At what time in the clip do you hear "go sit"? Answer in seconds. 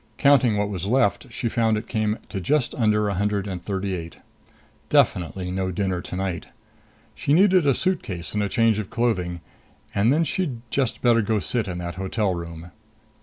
11.21-11.67